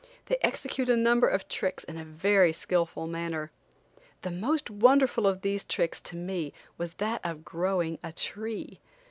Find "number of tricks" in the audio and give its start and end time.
0.97-1.83